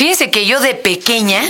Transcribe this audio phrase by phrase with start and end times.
[0.00, 1.42] Fíjese que yo de pequeña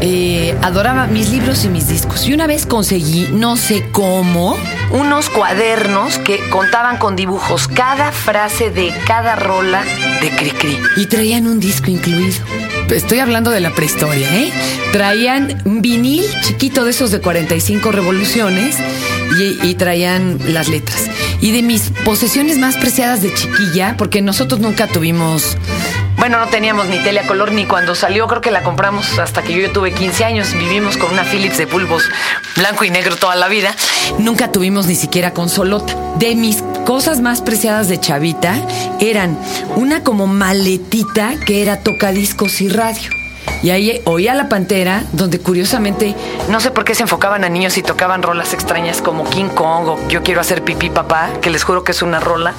[0.00, 2.26] Eh, adoraba mis libros y mis discos.
[2.28, 4.56] Y una vez conseguí, no sé cómo,
[4.92, 9.84] unos cuadernos que contaban con dibujos cada frase de cada rola
[10.20, 10.78] de Cricri.
[10.96, 12.44] y traían un disco incluido.
[12.90, 14.52] Estoy hablando de la prehistoria, ¿eh?
[14.92, 18.76] Traían un vinil chiquito de esos de 45 revoluciones
[19.62, 21.10] y traían las letras.
[21.40, 25.56] Y de mis posesiones más preciadas de chiquilla, porque nosotros nunca tuvimos
[26.18, 29.42] Bueno, no teníamos ni tele a color ni cuando salió, creo que la compramos hasta
[29.42, 30.52] que yo tuve 15 años.
[30.52, 32.02] Vivimos con una Philips de bulbos
[32.56, 33.74] blanco y negro toda la vida.
[34.18, 35.94] Nunca tuvimos ni siquiera consolota.
[36.16, 38.54] De mis cosas más preciadas de chavita
[38.98, 39.38] eran
[39.76, 43.10] una como maletita que era tocadiscos y radio.
[43.62, 46.14] Y ahí oía la pantera, donde curiosamente
[46.48, 49.88] No sé por qué se enfocaban a niños y tocaban rolas extrañas como King Kong
[49.88, 52.54] o Yo quiero hacer pipí papá, que les juro que es una rola.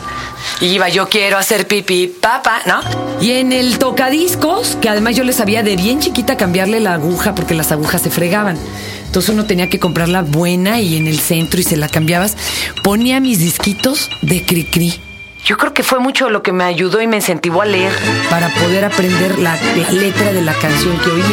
[0.61, 2.81] Y iba Yo quiero hacer pipí papá, ¿no?
[3.21, 7.35] Y en el tocadiscos, que además yo les sabía de bien chiquita cambiarle la aguja
[7.35, 8.57] porque las agujas se fregaban.
[9.05, 12.37] Entonces uno tenía que comprarla buena y en el centro y se la cambiabas.
[12.83, 14.99] Ponía mis disquitos de cri-cri
[15.45, 17.91] Yo creo que fue mucho lo que me ayudó y me incentivó a leer.
[18.29, 21.25] para poder aprender la, la letra de la canción que oía.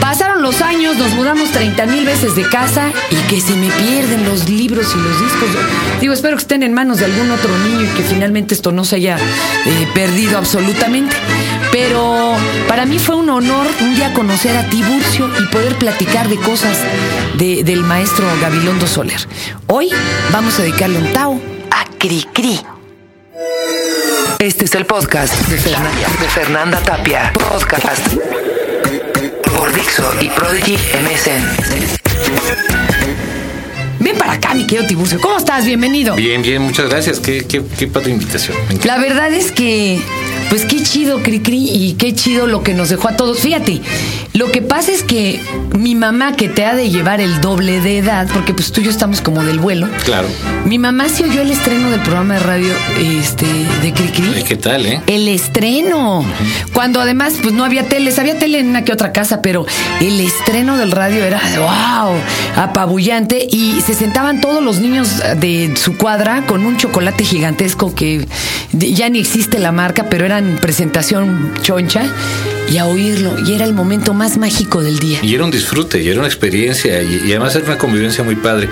[0.00, 4.24] Pasaron los años, nos mudamos 30 mil veces de casa y que se me pierden
[4.24, 5.48] los libros y los discos.
[6.00, 8.84] Digo, espero que estén en manos de algún otro niño y que finalmente esto no
[8.86, 11.14] se haya eh, perdido absolutamente.
[11.70, 12.34] Pero
[12.68, 16.78] para mí fue un honor un día conocer a Tiburcio y poder platicar de cosas
[17.34, 19.20] de- del maestro Gabilondo Soler.
[19.66, 19.90] Hoy
[20.32, 21.38] vamos a dedicarle un Tao
[21.70, 22.58] A Cricri.
[24.38, 27.32] Este es el podcast de Fernanda, de Fernanda Tapia.
[27.32, 28.06] Podcast
[29.56, 32.67] por Dixo y Prodigy MSN.
[34.38, 35.20] Acá, mi querido Tiburcio.
[35.20, 35.66] ¿Cómo estás?
[35.66, 36.14] Bienvenido.
[36.14, 37.18] Bien, bien, muchas gracias.
[37.18, 38.56] Qué, qué, qué padre invitación.
[38.84, 39.98] La verdad es que,
[40.48, 43.40] pues qué chido, Cricri, y qué chido lo que nos dejó a todos.
[43.40, 43.80] Fíjate,
[44.34, 45.40] lo que pasa es que
[45.76, 48.84] mi mamá, que te ha de llevar el doble de edad, porque pues tú y
[48.84, 49.88] yo estamos como del vuelo.
[50.04, 50.28] Claro.
[50.64, 53.46] Mi mamá sí oyó el estreno del programa de radio este,
[53.82, 54.44] de Cricri.
[54.44, 55.00] ¿Qué tal, eh?
[55.08, 56.24] El estreno.
[56.72, 59.66] Cuando además, pues no había teles, había tele en una que otra casa, pero
[60.00, 62.14] el estreno del radio era wow,
[62.54, 63.48] apabullante.
[63.50, 63.94] Y se
[64.34, 65.08] todos los niños
[65.40, 68.26] de su cuadra con un chocolate gigantesco que
[68.72, 72.04] ya ni existe la marca, pero era en presentación choncha,
[72.70, 73.34] y a oírlo.
[73.46, 75.20] Y era el momento más mágico del día.
[75.22, 78.36] Y era un disfrute, y era una experiencia, y, y además era una convivencia muy
[78.36, 78.68] padre.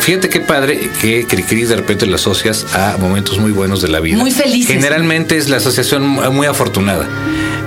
[0.00, 4.00] Fíjate qué padre que Cricri de repente lo asocias a momentos muy buenos de la
[4.00, 4.18] vida.
[4.18, 4.74] Muy felices.
[4.74, 7.08] Generalmente es la asociación muy afortunada.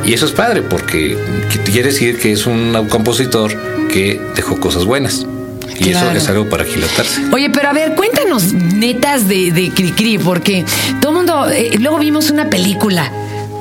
[0.06, 1.18] Y eso es padre, porque
[1.66, 3.52] quiere decir que es un compositor
[3.88, 5.26] que dejó cosas buenas.
[5.80, 6.10] Y Claro.
[6.12, 7.22] eso es algo para aquilatarse.
[7.32, 10.64] Oye, pero a ver, cuéntanos netas de, de Cricri, porque
[11.02, 11.50] todo el mundo.
[11.50, 13.12] eh, luego vimos una película.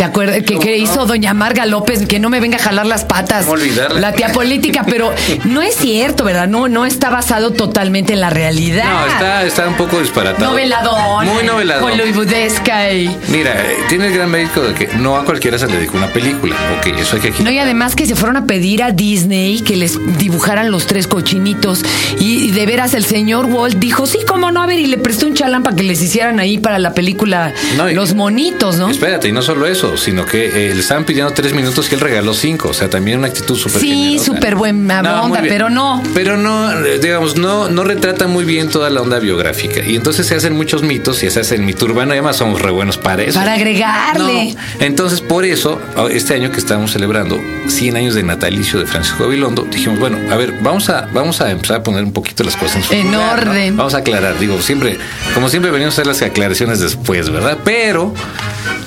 [0.04, 0.42] ¿Te acuerdas?
[0.42, 3.44] Que, que hizo doña Marga López, que no me venga a jalar las patas.
[3.46, 4.00] ¿Cómo olvidarla?
[4.00, 5.12] La tía política, pero
[5.44, 6.46] no es cierto, ¿verdad?
[6.46, 8.84] No, no está basado totalmente en la realidad.
[8.84, 10.50] No, está, está un poco disparatado.
[10.50, 11.26] Noveladón.
[11.26, 11.90] Muy noveladón.
[11.90, 13.16] Hollywoodesca y.
[13.28, 16.12] Mira, eh, tiene el gran mérito de que no a cualquiera se le dedica una
[16.12, 16.54] película.
[16.78, 19.76] Ok, eso hay que No, y además que se fueron a pedir a Disney que
[19.76, 21.82] les dibujaran los tres cochinitos.
[22.18, 24.98] Y, y de veras el señor Walt dijo, sí, cómo no, a ver, y le
[24.98, 28.76] prestó un chalán para que les hicieran ahí para la película No, y- los monitos,
[28.76, 28.90] ¿no?
[28.90, 32.00] Espérate, y no solo eso, sino que eh, le estaban pidiendo tres minutos y él
[32.00, 32.68] regaló cinco.
[32.68, 36.02] O sea, también una actitud súper Sí, súper buena No, onda, pero no.
[36.14, 39.82] Pero no, eh, digamos, no, no retrata muy bien toda la onda biográfica.
[39.84, 42.70] Y entonces se hacen muchos mitos y se hacen mito urbano y además somos re
[42.70, 43.38] buenos para eso.
[43.38, 44.54] Para agregarle.
[44.54, 44.60] No.
[44.80, 45.80] Entonces, por eso,
[46.10, 50.36] este año que estamos celebrando 100 años de natalicio de Francisco Gabilondo, dijimos, bueno, a
[50.36, 53.12] ver, vamos a, vamos a empezar a poner un poquito las cosas en su En
[53.12, 53.50] lugar, ¿no?
[53.52, 53.76] orden.
[53.76, 54.98] Vamos a aclarar, digo, siempre,
[55.34, 57.58] como siempre venimos a hacer las aclaraciones después, ¿verdad?
[57.64, 58.14] Pero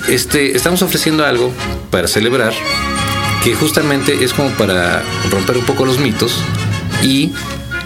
[0.08, 1.52] este, estamos ofreciendo algo
[1.92, 2.54] para celebrar
[3.44, 6.44] que justamente es como para romper un poco los mitos
[7.02, 7.32] y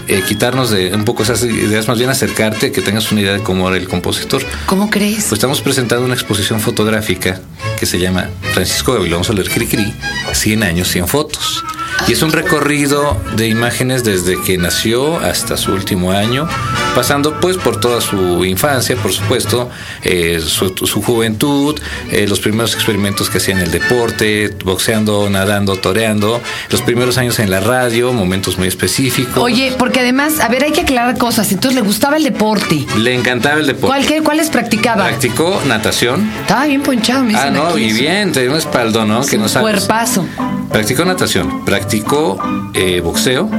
[0.08, 3.40] eh, quitarnos de un poco esas ideas, más bien acercarte, que tengas una idea de
[3.40, 4.44] cómo era el compositor.
[4.66, 5.26] ¿Cómo crees?
[5.26, 7.40] Pues estamos presentando una exposición fotográfica
[7.80, 9.94] que se llama Francisco Gavilón Soler Cricri,
[10.34, 11.64] 100 años, 100 fotos.
[12.08, 16.48] Y es un recorrido de imágenes desde que nació hasta su último año,
[16.96, 19.70] pasando pues por toda su infancia, por supuesto,
[20.04, 21.80] eh, su, su juventud,
[22.12, 27.40] eh, los primeros experimentos que hacía en el deporte, boxeando, nadando, toreando, los primeros años
[27.40, 29.38] en la radio, momentos muy específicos.
[29.42, 31.52] Oye, porque además, a ver, hay que aclarar cosas.
[31.52, 32.86] Entonces le gustaba el deporte.
[32.98, 33.88] Le encantaba el deporte.
[33.88, 35.06] ¿Cuál, qué- ¿Cuáles practicaba?
[35.06, 37.84] Practicó natación, Estaba bien ponchado, me Ah, no, aquí.
[37.86, 39.26] y bien, tenía un espaldo, ¿no?
[39.26, 39.62] Que no sabes.
[39.72, 40.26] Cuerpazo.
[40.72, 42.38] Practicó natación, practicó
[42.74, 43.50] eh, boxeo,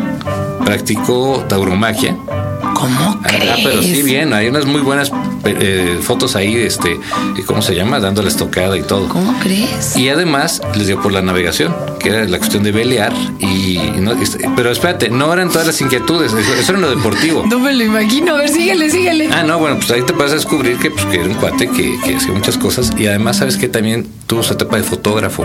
[0.65, 2.17] practicó tauromaquia.
[2.83, 3.51] ¿Cómo crees?
[3.51, 5.13] Ah, pero sí, bien, hay unas muy buenas
[5.45, 6.99] eh, fotos ahí, este,
[7.47, 8.01] ¿cómo se llama?
[8.01, 9.09] Dándole estocada y todo.
[9.09, 9.97] ¿Cómo crees?
[9.97, 13.93] Y además les dio por la navegación, que era la cuestión de velear y, y
[14.01, 17.45] no- este, pero espérate, no eran todas las inquietudes, eso, eso era lo deportivo.
[17.53, 18.35] No me lo imagino.
[18.35, 19.29] A ver, síguele, síguele.
[19.33, 21.69] Ah, no, bueno, pues ahí te vas a descubrir que, pues, que era un cuate
[21.69, 25.45] que, que hacía muchas cosas y además sabes que también tuvo su etapa de fotógrafo,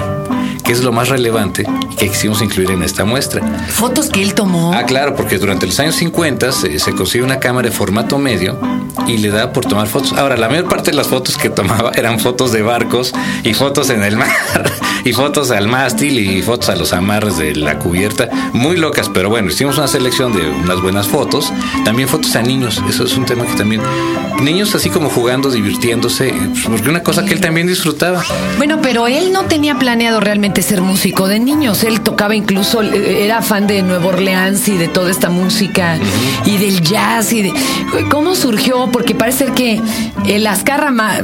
[0.68, 1.66] que es lo más relevante
[1.98, 3.42] que quisimos incluir en esta muestra.
[3.70, 4.74] Fotos que él tomó.
[4.74, 8.60] Ah, claro, porque durante los años 50 se, se consigue una cámara de formato medio
[9.08, 10.14] y le da por tomar fotos.
[10.14, 13.90] Ahora, la mayor parte de las fotos que tomaba eran fotos de barcos y fotos
[13.90, 14.30] en el mar
[15.06, 18.30] y fotos al mástil y fotos a los amarres de la cubierta.
[18.54, 21.52] Muy locas, pero bueno, hicimos una selección de unas buenas fotos.
[21.86, 23.82] También fotos a niños, eso es un tema que también...
[24.42, 28.24] Niños así como jugando, divirtiéndose, pues, porque una cosa que él también disfrutaba.
[28.58, 31.84] Bueno, pero él no tenía planeado realmente ser músico de niños.
[31.84, 35.98] Él tocaba incluso, eh, era fan de Nueva Orleans y de toda esta música
[36.46, 37.54] y del jazz y de
[38.10, 39.80] cómo surgió, porque parece ser que
[40.28, 41.24] el Azcárraga,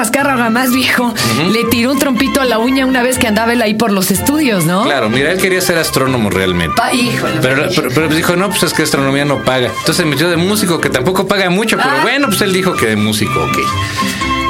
[0.00, 1.12] Azcárraga más viejo,
[1.52, 4.10] le tiró un trompito a la uña una vez que andaba él ahí por los
[4.10, 4.84] estudios, ¿no?
[4.84, 6.74] Claro, mira, él quería ser astrónomo realmente.
[6.76, 7.34] Pa- híjole.
[7.40, 9.68] Pero, pero, pero dijo, no, pues es que astronomía no paga.
[9.68, 12.02] Entonces se metió de músico, que tampoco paga mucho, pero Ah.
[12.02, 13.58] bueno, pues él dijo que de músico, ok.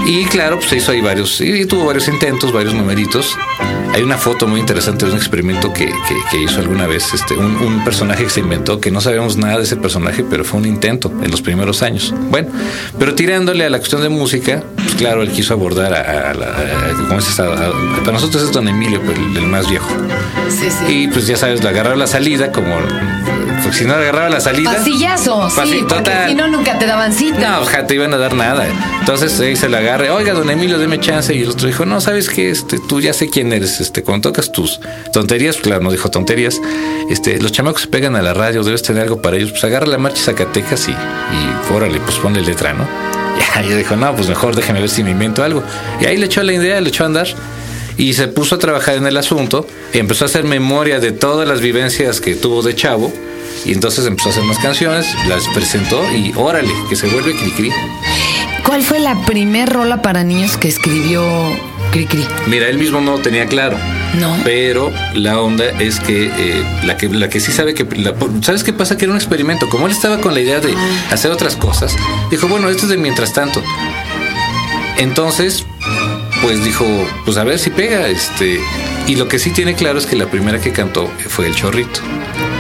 [0.07, 3.37] Y claro, pues se hizo ahí varios, y tuvo varios intentos, varios numeritos.
[3.95, 5.93] Hay una foto muy interesante de un experimento que, que-
[6.31, 9.59] que hizo alguna vez este, un, un personaje que se inventó, que no sabemos nada
[9.59, 12.15] de ese personaje, pero fue un intento en los primeros años.
[12.31, 12.49] Bueno,
[12.99, 16.47] pero tirándole a la cuestión de música, pues claro, él quiso abordar a, a la-
[16.47, 19.89] a- ¿cómo es para nosotros es don Emilio, pero el, el más viejo.
[20.49, 20.93] Sí, sí.
[20.93, 22.75] Y pues ya sabes, le agarraba la salida, como
[23.63, 24.73] pues, si no le agarraba la salida.
[24.73, 26.29] Pasillazo, sí, Pasi- porque total.
[26.31, 27.39] si no nunca te daban cita.
[27.61, 28.67] No, ja, te iban a dar nada.
[29.01, 31.35] Entonces ahí se le agarre, oiga, don Emilio, deme chance.
[31.35, 33.81] Y el otro dijo, no, sabes que este, tú ya sé quién eres.
[33.83, 34.81] Este, cuando tocas tus
[35.13, 36.61] tonterías, claro, no dijo tonterías.
[37.11, 39.51] Este, los chamacos se pegan a la radio, debes tener algo para ellos.
[39.51, 42.87] Pues agarra la marcha Zacatecas y, y órale, pues ponle letra, ¿no?
[43.55, 45.63] Ya, yo dijo, no, pues mejor déjame ver si me invento algo.
[46.01, 47.27] Y ahí le echó la idea, le echó a andar.
[47.97, 51.47] Y se puso a trabajar en el asunto y empezó a hacer memoria de todas
[51.49, 53.13] las vivencias que tuvo de chavo.
[53.65, 57.73] Y entonces empezó a hacer unas canciones, las presentó y órale, que se vuelve cri-cri.
[58.65, 61.23] ¿Cuál fue la primer rola para niños que escribió
[62.47, 63.77] Mira, él mismo no lo tenía claro.
[64.19, 64.37] No.
[64.45, 68.65] Pero la onda es que eh, la que la que sí sabe que la- sabes
[68.65, 69.69] qué pasa que era un experimento.
[69.69, 70.75] Como él estaba con la idea de
[71.11, 71.95] hacer otras cosas,
[72.31, 73.63] dijo bueno esto es de mientras tanto.
[74.99, 75.65] Entonces,
[76.43, 76.85] pues dijo
[77.25, 78.61] pues a ver si pega este
[79.07, 82.01] y lo que sí tiene claro es que la primera que cantó fue el chorrito.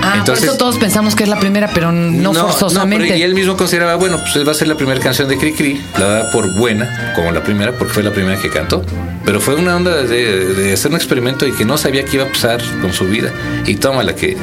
[0.04, 3.06] Ah, Entonces- por eso todos pensamos que es la primera, pero no, forzosamente.
[3.06, 5.80] pero y él mismo consideraba, bueno, pues va a ser la primera canción de Cricri,
[5.98, 8.84] la da por buena, como la primera, porque fue la primera que cantó.
[9.24, 12.24] Pero fue una onda de, de hacer un experimento y que no sabía qué iba
[12.24, 13.30] a pasar con su vida.
[13.66, 14.36] Y tómala, que,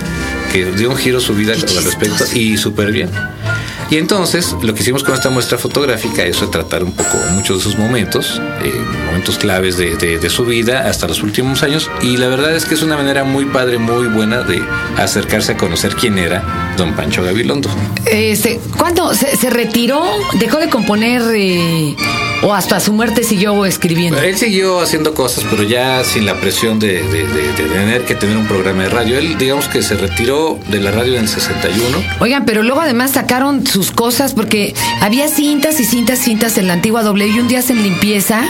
[0.53, 3.09] que dio un giro su vida al respecto y súper bien.
[3.89, 7.63] Y entonces, lo que hicimos con esta muestra fotográfica es retratar un poco muchos de
[7.63, 8.71] sus momentos, eh,
[9.07, 11.89] momentos claves de, su vida hasta los últimos años.
[12.01, 14.61] Y la verdad es que es una manera muy padre, muy buena de
[14.97, 17.69] acercarse a conocer quién era don Pancho Gabilondo.
[18.05, 20.05] Este, ¿Cuándo se, se retiró?
[20.39, 21.95] ¿Dejó de componer eh,
[22.41, 24.19] o hasta su muerte siguió escribiendo?
[24.21, 28.15] Él siguió haciendo cosas, pero ya sin la presión de, de- de- de tener que
[28.15, 29.17] tener un programa de radio.
[29.17, 31.97] Él, digamos que se retiró de la radio en el 61.
[32.19, 36.73] Oigan, pero luego además sacaron sus cosas porque había cintas y cintas, cintas en la
[36.73, 38.43] antigua W y un día hacen limpieza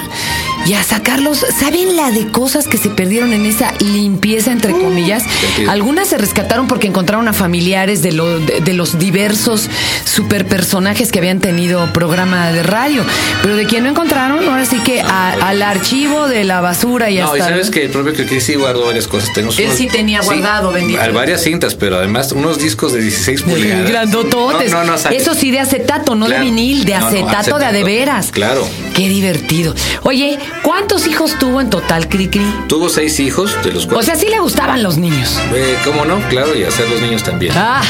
[0.69, 5.24] y a sacarlos, ¿saben la de cosas que se perdieron en esa limpieza entre comillas?
[5.24, 5.71] sentido.
[5.71, 9.67] Algunas se rescataron porque encontraron a familiares de, lo- de, de los diversos
[10.05, 13.03] super personajes que habían tenido programa de radio,
[13.41, 17.15] pero de quien no encontraron, ahora sí que a- al archivo de la basura y
[17.17, 19.34] No, y hasta sabes que el propio que sí guardó varias cosas.
[19.34, 21.01] Tenemos Él unos- sí tenía guardado, bendito.
[21.01, 23.89] a- Varias cintas, pero además unos discos de 16 pulgadas.
[23.89, 24.72] Grandototes.
[24.72, 25.10] No, no, no.
[25.10, 26.43] Eso sí de acetato, no Claro.
[26.43, 27.74] de vinil, de No, no, acetato, de acetato.
[27.74, 28.32] de veras.
[28.32, 28.67] Claro.
[28.96, 29.74] Qué divertido.
[30.03, 32.46] Oye, ¿cuántos hijos tuvo en total, Cricri?
[32.68, 34.06] Tuvo seis hijos, de los O cuales.
[34.06, 35.39] sea, sí le gustaban los niños.
[35.54, 36.20] Eh, ¿Cómo no?
[36.30, 37.54] Claro, y hacer los niños también.
[37.56, 37.82] Ah.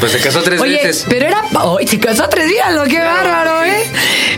[0.00, 1.06] Pues se casó tres oye, veces.
[1.08, 1.42] pero era.
[1.64, 3.84] Oye, se casó tres días, lo que bárbaro, ¿eh?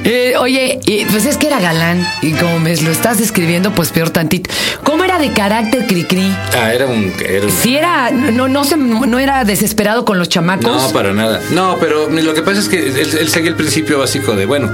[0.04, 0.78] Eh, Oye,
[1.10, 2.06] pues es que era galán.
[2.22, 4.50] Y como me lo estás describiendo, pues peor tantito.
[4.84, 6.32] ¿Cómo era de carácter, Cricri?
[6.56, 7.12] Ah, era un.
[7.26, 8.10] Era un Si era.
[8.10, 10.64] No, no, se, no era desesperado con los chamacos.
[10.82, 11.40] No, para nada.
[11.50, 14.70] No, pero lo que pasa es que él, él sigue el principio básico de, bueno,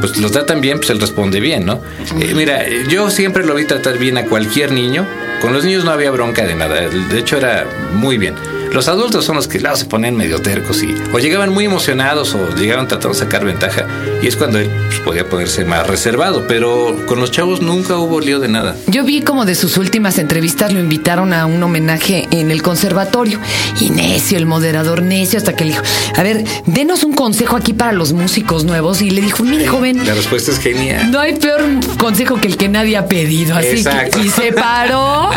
[0.00, 1.80] pues lo tratan bien, pues él responde bien, ¿no?
[2.20, 5.06] Eh, mira, yo siempre lo vi tratar bien a cualquier niño
[5.40, 6.88] Con los niños no había bronca de nada.
[6.88, 8.34] De hecho, era muy bien.
[8.72, 12.54] Los adultos son los que se ponen medio tercos y o llegaban muy emocionados o
[12.56, 13.86] llegaban tratando de sacar ventaja
[14.22, 18.20] y es cuando él pues, podía ponerse más reservado, pero con los chavos nunca hubo
[18.20, 18.76] lío de nada.
[18.88, 23.40] Yo vi como de sus últimas entrevistas lo invitaron a un homenaje en el conservatorio
[23.80, 25.82] y necio, el moderador necio, hasta que le dijo,
[26.14, 29.85] a ver, denos un consejo aquí para los músicos nuevos y le dijo, mire joven,
[29.94, 31.10] la respuesta es genial.
[31.10, 31.62] No hay peor
[31.98, 35.30] consejo que el que nadie ha pedido, así que y se paró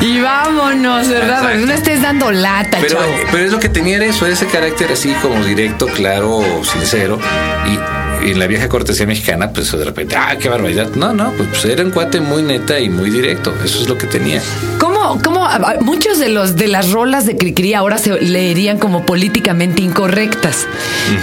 [0.00, 1.54] y vámonos, ¿verdad?
[1.56, 2.98] no estés dando lata pero,
[3.30, 7.18] pero es lo que tenía eso, ese carácter así como directo, claro, sincero.
[7.66, 10.90] Y, en la vieja cortesía mexicana, pues de repente, ah, qué barbaridad.
[10.94, 13.54] No, no, pues, pues era un cuate muy neta y muy directo.
[13.64, 14.42] Eso es lo que tenía.
[14.78, 15.48] ¿Cómo, cómo
[15.80, 20.66] muchos de los de las rolas de Cricri ahora se leerían como políticamente incorrectas?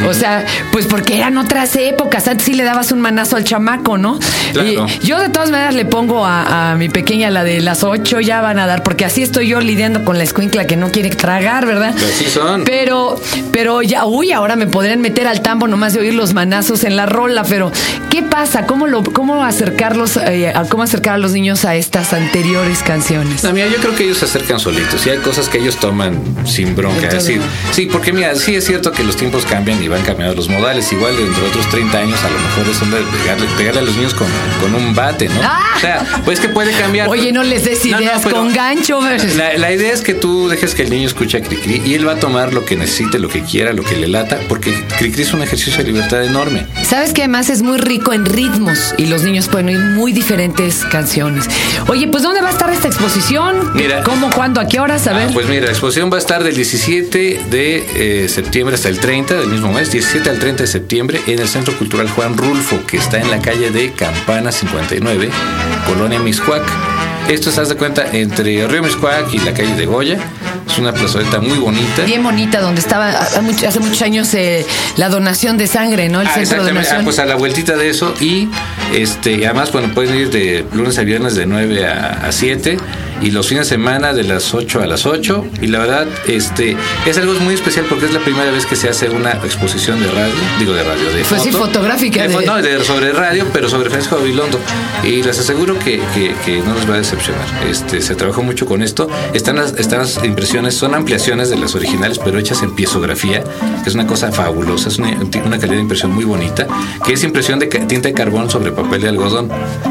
[0.07, 2.27] O sea, pues porque eran otras épocas.
[2.27, 4.19] Antes sí le dabas un manazo al chamaco, ¿no?
[4.55, 8.41] Y yo de todas maneras le pongo a, mi pequeña la de las ocho ya
[8.41, 11.65] van a dar, porque así estoy yo lidiando con la escuincla que no quiere tragar,
[11.65, 11.95] ¿verdad?
[11.95, 12.63] Así son.
[12.63, 13.19] Pero,
[13.51, 16.96] pero ya, uy, ahora me podrían meter al tambo nomás de oír los manazos en
[16.96, 17.72] la rola, pero
[18.10, 18.65] ¿qué pasa?
[18.65, 23.44] ¿Cómo lo, cómo acercarlos, eh, cómo acercar a los niños a estas anteriores canciones?
[23.44, 26.20] No, mira, yo creo que ellos se acercan solitos y hay cosas que ellos toman
[26.46, 27.08] sin bronca.
[27.08, 27.41] decir,
[27.72, 30.91] sí, porque mira, sí es cierto que los tiempos cambian y van cambiando los modales.
[30.91, 33.96] Igual dentro de otros 30 años a lo mejor es onda de pegarle, a los
[33.96, 34.27] niños con,
[34.62, 35.41] con un bate, ¿no?
[35.44, 35.74] Ah.
[35.75, 37.08] O sea, pues que puede cambiar.
[37.10, 39.00] Oye, no les des ideas con gancho.
[39.36, 42.08] La, la, idea es que tú dejes que el niño escuche a Cricri y él
[42.08, 45.24] va a tomar lo que necesite, lo que quiera, lo que le lata, porque Cricri
[45.24, 46.65] es un ejercicio de libertad enorme.
[46.84, 50.86] Sabes que además es muy rico en ritmos y los niños pueden oír muy diferentes
[50.86, 51.46] canciones.
[51.88, 53.74] Oye, pues ¿dónde va a estar esta exposición?
[53.74, 55.07] Mira, ¿Cómo, cuándo, a qué horas?
[55.07, 55.27] A ver.
[55.29, 59.00] Ah, pues mira, la exposición va a estar del 17 de eh, septiembre hasta el
[59.00, 62.86] 30 del mismo mes, 17 al 30 de septiembre, en el Centro Cultural Juan Rulfo,
[62.86, 65.29] que está en la calle de Campana 59,
[65.88, 66.63] Colonia Miscuac.
[67.27, 70.19] Esto se hace de cuenta entre Río Miscuac y la calle de Goya.
[70.67, 72.03] Es una plazoleta muy bonita.
[72.05, 74.65] Bien bonita, donde estaba hace muchos años eh,
[74.97, 76.21] la donación de sangre, ¿no?
[76.21, 77.01] El ah, centro de donación.
[77.01, 78.13] Ah, pues a la vueltita de eso.
[78.19, 78.49] Y
[78.93, 82.77] este, además, bueno, pueden ir de lunes a viernes de 9 a, a 7
[83.21, 86.75] y los fines de semana de las 8 a las 8 y la verdad este
[87.05, 90.07] es algo muy especial porque es la primera vez que se hace una exposición de
[90.12, 94.17] radio digo de radio de pues fotográfica de, No, de, sobre radio pero sobre Francisco
[94.17, 94.59] Gabilondo.
[95.03, 97.45] Y les aseguro que, que, no les va a decepcionar.
[97.69, 99.07] Este se trabajó mucho con esto.
[99.33, 103.43] Están las, están las impresiones son ampliaciones de las originales pero hechas en piezografía
[103.83, 105.09] que es una cosa fabulosa es una,
[105.45, 106.67] una calidad de impresión muy bonita
[107.05, 109.50] que es impresión de tinta de carbón sobre papel de algodón.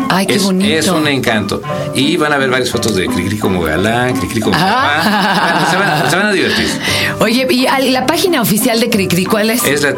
[0.08, 0.66] Ay, qué es, bonito.
[0.66, 1.60] Es un encanto.
[1.94, 5.66] Y van a ver varias fotos de Cricri como galán, Cricri como ah.
[5.70, 6.10] papá.
[6.10, 6.68] se, van, a divertir.
[7.20, 9.64] Oye, ¿y la página oficial de Cricri cuál es?
[9.64, 9.94] Es la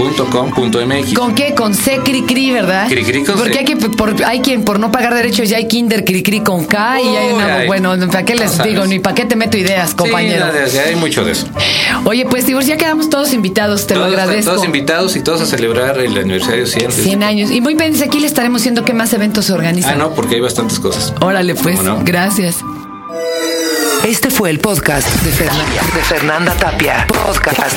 [0.00, 1.14] www.cricri.com.mx.
[1.14, 1.54] ¿Con qué?
[1.54, 2.88] Con C Cricri, ¿verdad?
[2.88, 6.04] Cricri con Porque Hay, que, por, hay quien por no pagar derechos ya hay Kinder
[6.04, 7.64] Cricri con K y hay una.
[7.66, 8.86] Bueno, ¿para qué les digo?
[8.86, 10.46] Ni para qué te meto ideas, compañero.
[10.66, 11.46] Sí, hay mucho de eso.
[12.04, 14.52] Oye, pues digo, ya quedamos todos invitados, te lo agradezco.
[14.52, 16.92] Todos invitados y todos a celebrar el aniversario 100.
[16.92, 17.50] 100 años.
[17.50, 19.94] Y muy bien, aquí le estaremos viendo qué más eventos se organizan.
[19.94, 21.12] Ah, no, porque hay bastantes cosas.
[21.20, 21.78] Órale, pues.
[22.04, 22.56] Gracias.
[24.04, 27.06] Este fue el podcast de, de Fernanda Tapia.
[27.06, 27.76] Podcast